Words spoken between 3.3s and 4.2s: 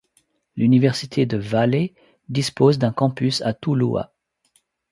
à Tuluá.